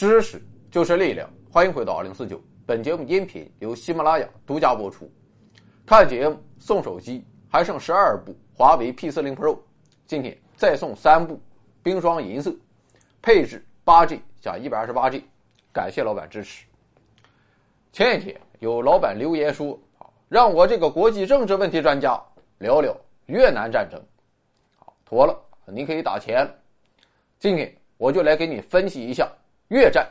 [0.00, 0.40] 知识
[0.70, 2.40] 就是力量，欢迎回到二零四九。
[2.64, 5.06] 本节目音频由喜马拉雅独家播出。
[5.84, 9.58] 看节目送手机，还剩十二部华为 P 四零 Pro，
[10.06, 11.38] 今天再送三部
[11.82, 12.50] 冰霜银色，
[13.20, 15.22] 配置八 G 加一百二十八 G，
[15.70, 16.64] 感谢老板支持。
[17.92, 19.78] 前一天有老板留言说，
[20.30, 22.18] 让我这个国际政治问题专家
[22.56, 22.96] 聊聊
[23.26, 24.02] 越南战争。
[25.04, 26.48] 妥了，你可以打钱。
[27.38, 29.30] 今天我就来给你分析一下。
[29.70, 30.04] 越战，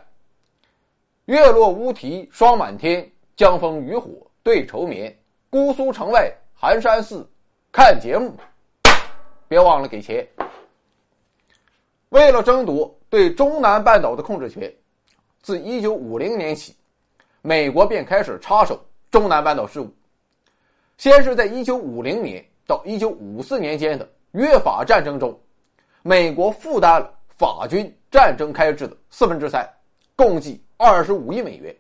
[1.26, 3.06] 月落乌啼霜满天，
[3.36, 4.10] 江枫渔火
[4.42, 5.14] 对愁眠。
[5.50, 7.30] 姑苏城外寒山寺，
[7.70, 8.34] 看节目，
[9.50, 10.26] 别忘了给钱。
[12.08, 14.74] 为了争夺对中南半岛的控制权，
[15.42, 16.74] 自一九五零年起，
[17.42, 18.80] 美国便开始插手
[19.12, 19.94] 中南半岛事务。
[20.98, 25.38] 先是在一九五零年到一九五四年间的约法战争中，
[26.02, 27.19] 美国负担了。
[27.40, 29.66] 法军战争开支的四分之三，
[30.14, 31.74] 共计二十五亿美元。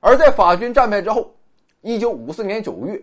[0.00, 1.30] 而在法军战败之后，
[1.82, 2.98] 一九五四年九月，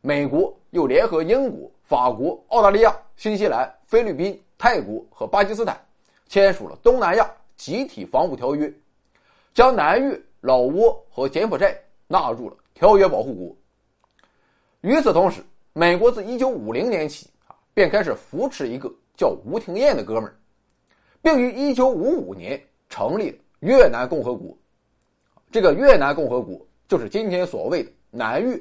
[0.00, 5.80] 美国又联合英国、法国、澳大利亚、新西兰、菲律宾、泰国和巴基斯坦，
[6.26, 8.68] 签署了东南亚集体防务条约，
[9.54, 13.56] 将南越、老挝和柬埔寨纳入了条约保护国。
[14.80, 15.44] 与此同时，
[15.74, 20.34] 美国自一九五零年起啊，便开始扶持一个叫吴廷艳的哥们儿。
[21.22, 24.54] 并于一九五五年成立越南共和国，
[25.52, 28.60] 这个越南共和国就是今天所谓的南越。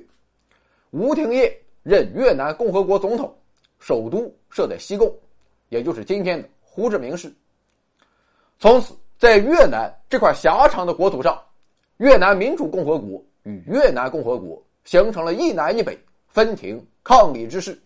[0.92, 3.36] 吴廷烨任越南共和国总统，
[3.80, 5.12] 首都设在西贡，
[5.70, 7.34] 也就是今天的胡志明市。
[8.60, 11.42] 从此，在越南这块狭长的国土上，
[11.98, 15.98] 越南民主共和国与越南共和国形成了一南一北
[16.28, 17.82] 分庭抗礼之势。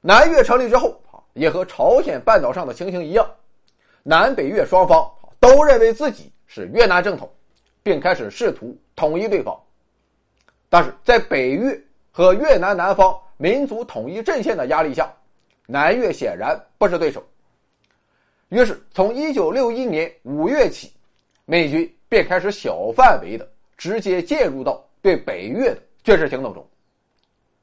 [0.00, 0.98] 南越成立之后。
[1.32, 3.28] 也和朝鲜半岛上的情形一样，
[4.02, 7.30] 南北越双方都认为自己是越南正统，
[7.82, 9.58] 并开始试图统一对方。
[10.68, 11.80] 但是在北越
[12.10, 15.12] 和越南南方民族统一阵线的压力下，
[15.66, 17.24] 南越显然不是对手。
[18.48, 20.92] 于是，从1961年5月起，
[21.44, 26.68] 美军便开始小范围的直接介入到对北越的军事行动中。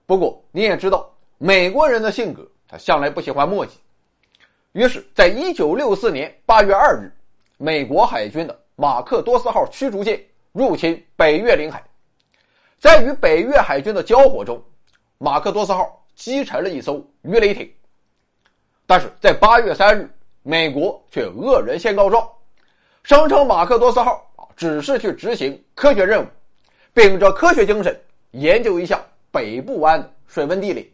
[0.06, 2.50] 不过，你也知道，美国人的性格。
[2.68, 3.78] 他向来不喜欢墨迹，
[4.74, 7.10] 于是，在一九六四年八月二日，
[7.58, 11.82] 美国海军的马克多斯号驱逐舰入侵北越领海，
[12.78, 14.62] 在与北越海军的交火中，
[15.18, 17.72] 马克多斯号击沉了一艘鱼雷艇。
[18.86, 20.10] 但是在八月三日，
[20.44, 22.30] 美国却恶人先告状，
[23.04, 26.28] 声称马克多斯号啊只是去执行科学任务，
[26.94, 27.98] 秉着科学精神
[28.32, 29.02] 研究一下
[29.32, 30.94] 北部湾的水文地理。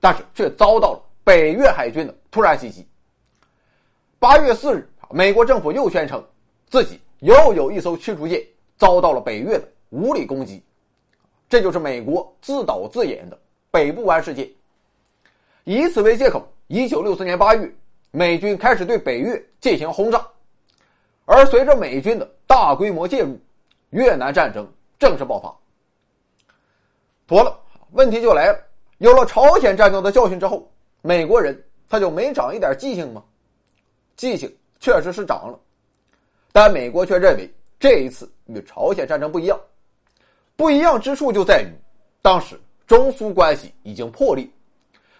[0.00, 2.86] 但是却遭到了北越海军的突然袭击。
[4.18, 6.24] 八月四日，美国政府又宣称
[6.68, 8.44] 自己又有一艘驱逐舰
[8.76, 10.62] 遭到了北越的无理攻击，
[11.48, 13.38] 这就是美国自导自演的
[13.70, 14.48] 北部湾事件。
[15.64, 17.72] 以此为借口，一九六四年八月，
[18.10, 20.26] 美军开始对北越进行轰炸。
[21.24, 23.38] 而随着美军的大规模介入，
[23.90, 24.66] 越南战争
[24.98, 25.54] 正式爆发。
[27.26, 27.60] 妥了，
[27.90, 28.67] 问题就来了。
[28.98, 30.68] 有了朝鲜战争的教训之后，
[31.02, 33.22] 美国人他就没长一点记性吗？
[34.16, 35.58] 记性确实是长了，
[36.52, 37.48] 但美国却认为
[37.78, 39.58] 这一次与朝鲜战争不一样。
[40.56, 41.70] 不一样之处就在于，
[42.20, 44.44] 当时中苏关系已经破裂，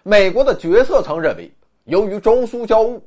[0.03, 1.49] 美国的决策层认为，
[1.85, 3.01] 由于中苏交恶，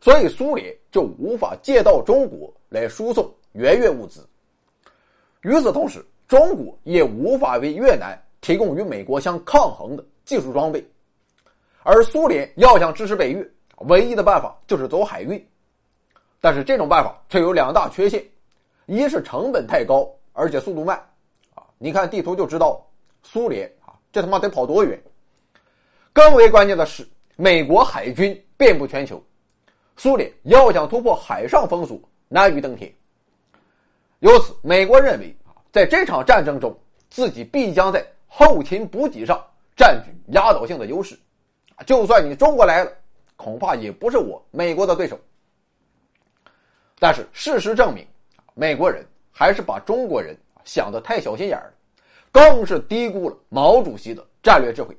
[0.00, 4.28] 所以苏联就无法借道中国来输送援越物资。
[5.42, 8.20] 与此同时，中国也无法为越南。
[8.40, 10.84] 提供与美国相抗衡的技术装备，
[11.82, 13.48] 而苏联要想支持北越，
[13.86, 15.44] 唯一的办法就是走海运。
[16.40, 18.24] 但是这种办法却有两大缺陷：
[18.86, 20.96] 一是成本太高，而且速度慢。
[21.54, 22.80] 啊，你看地图就知道，
[23.22, 25.00] 苏联啊，这他妈得跑多远？
[26.12, 27.06] 更为关键的是，
[27.36, 29.20] 美国海军遍布全球，
[29.96, 32.92] 苏联要想突破海上封锁，难于登天。
[34.20, 36.76] 由此，美国认为啊，在这场战争中，
[37.10, 39.42] 自己必将在后勤补给上
[39.74, 41.18] 占据压倒性的优势，
[41.86, 42.92] 就算你中国来了，
[43.36, 45.18] 恐怕也不是我美国的对手。
[46.98, 48.06] 但是事实证明，
[48.54, 51.72] 美国人还是把中国人想的太小心眼了，
[52.30, 54.96] 更是低估了毛主席的战略智慧。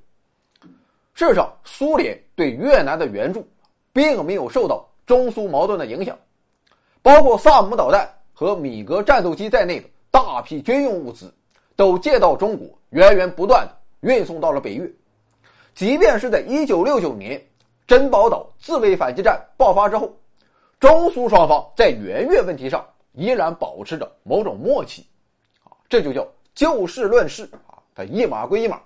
[1.14, 3.48] 事实上，苏联对越南的援助
[3.94, 6.18] 并没有受到中苏矛盾的影响，
[7.02, 11.34] 包括萨姆导弹和米格战斗机在内的大批军用物资。
[11.76, 14.90] 都借到中国，源源不断的运送到了北越。
[15.74, 17.42] 即便是在1969年
[17.88, 20.14] 珍宝岛自卫反击战爆发之后，
[20.80, 25.06] 中苏双方在援越问题上依然保持着某种默契，
[25.64, 28.82] 啊，这就叫就事论事啊，他一码归一码。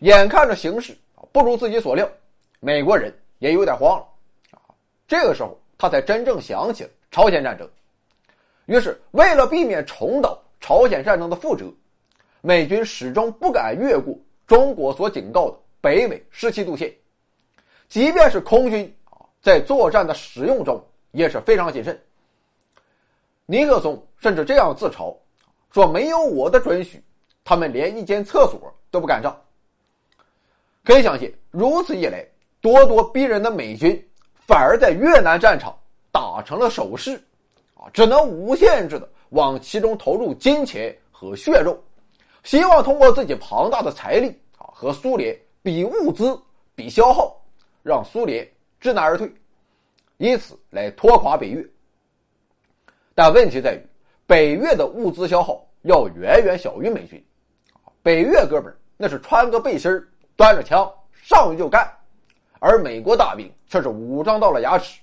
[0.00, 0.96] 眼看着形势
[1.32, 2.08] 不如自己所料，
[2.58, 4.06] 美国人也有点慌了，
[4.52, 4.60] 啊，
[5.06, 7.68] 这个时候他才真正想起了朝鲜战争。
[8.66, 11.64] 于是，为了避免重蹈朝鲜战争的覆辙，
[12.42, 14.14] 美军始终不敢越过
[14.46, 16.92] 中国所警告的北纬十七度线，
[17.88, 20.82] 即便是空军啊，在作战的使用中
[21.12, 21.98] 也是非常谨慎。
[23.46, 25.14] 尼克松甚至这样自嘲
[25.72, 27.02] 说：“没有我的准许，
[27.44, 29.38] 他们连一间厕所都不敢上。”
[30.84, 32.26] 可以相信，如此一来，
[32.62, 34.02] 咄咄逼人的美军
[34.46, 35.76] 反而在越南战场
[36.10, 37.16] 打成了手势，
[37.74, 41.78] 啊，只能无限制的往其中投入金钱和血肉，
[42.42, 46.40] 希望通过自己庞大的财力啊和苏联比物资、
[46.74, 47.40] 比消耗，
[47.82, 48.48] 让苏联
[48.78, 49.32] 知难而退，
[50.16, 51.64] 以此来拖垮北越。
[53.14, 53.86] 但问题在于，
[54.26, 57.22] 北越的物资消耗要远远小于美军，
[58.02, 60.06] 北越哥们儿那是穿个背心儿。
[60.36, 61.86] 端着枪上去就干，
[62.60, 64.98] 而美国大兵却是武装到了牙齿，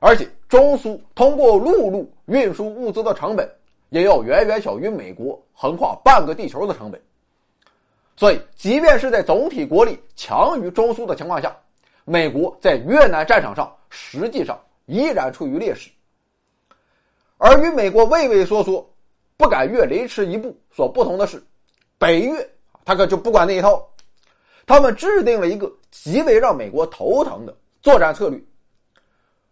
[0.00, 3.48] 而且中苏通过陆路运输物资的成本
[3.94, 7.00] 也要远远小于美国横跨半个地球的成本。
[8.16, 11.56] 所以，即便是在总体国力强于中苏的情况下，
[12.04, 15.88] 美国在越南战场上实际上依然处于劣势。
[17.38, 18.84] 而与美国畏畏缩缩、
[19.36, 21.40] 不敢越雷池一步所不同的是，
[21.96, 22.50] 北越
[22.84, 23.88] 他可就不管那一套。
[24.66, 28.40] 他们制定了一个极为让美国头疼的作战策略，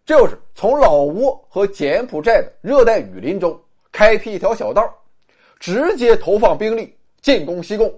[0.05, 3.57] 就是从老挝和柬埔寨的热带雨林中
[3.93, 4.93] 开辟一条小道，
[5.61, 7.95] 直接投放兵力进攻西贡。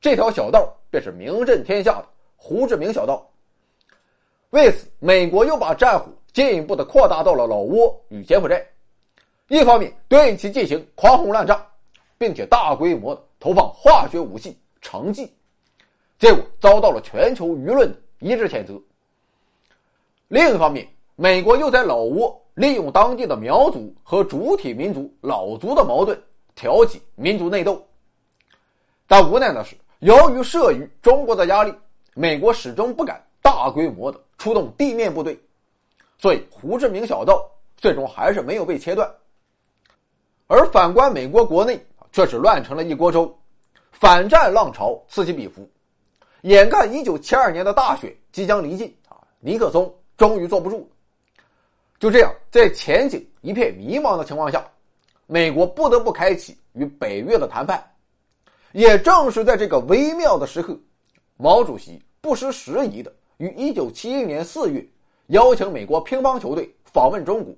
[0.00, 2.06] 这条小道便是名震天下的
[2.36, 3.26] 胡志明小道。
[4.50, 8.64] 为此，美国又把战火进一步的扩大到了老挝与柬埔寨，
[9.48, 11.66] 一方面对其进行狂轰滥炸，
[12.18, 15.32] 并且大规模的投放化学武器成绩。
[16.18, 18.80] 结果遭到了全球舆论的一致谴责。
[20.28, 20.88] 另一方面，
[21.18, 26.22] 美国又在老挝利用当地的苗族和主体民族老族的矛盾，
[26.54, 27.82] 挑起民族内斗。
[29.06, 31.74] 但无奈的是，由于慑于中国的压力，
[32.14, 35.40] 美国始终不敢大规模的出动地面部队，
[36.18, 37.42] 所以胡志明小道
[37.78, 39.10] 最终还是没有被切断。
[40.46, 41.82] 而反观美国国内，
[42.12, 43.34] 却是乱成了一锅粥，
[43.90, 45.66] 反战浪潮此起彼伏。
[46.42, 50.86] 眼看一九七二年的大选即将临近啊，尼克松终于坐不住了。
[51.98, 54.66] 就这样，在前景一片迷茫的情况下，
[55.26, 57.82] 美国不得不开启与北越的谈判。
[58.72, 60.78] 也正是在这个微妙的时刻，
[61.38, 64.86] 毛主席不失时宜的于一九七一年四月
[65.28, 67.54] 邀请美国乒乓球队访问中国，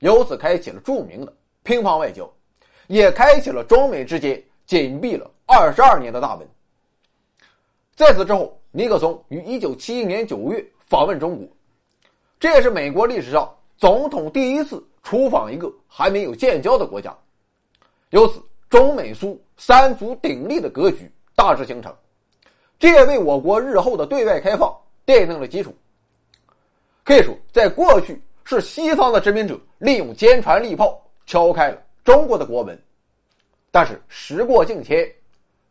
[0.00, 1.32] 由此开启了著名的
[1.62, 2.30] 乒乓外交，
[2.88, 6.46] 也开启了中美之间紧闭了二十二年的大门。
[7.96, 11.48] 在此之后，尼克松于一九七一年九月访问中国，
[12.38, 17.16] 这也是美国历史上总统第一次出访一个还没有建交的国家，
[18.10, 21.90] 由此中美苏三足鼎立的格局大致形成，
[22.78, 24.70] 这也为我国日后的对外开放
[25.06, 25.74] 奠定了基础。
[27.02, 32.78] 可以说，在过去是西方的殖民者利用坚船利炮敲开了中国的国门，
[33.70, 35.10] 但是时过境迁，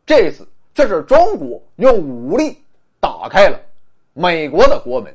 [0.04, 0.46] 这次。
[0.72, 2.56] 这是中国用武力
[3.00, 3.60] 打开了
[4.14, 5.14] 美国的国门。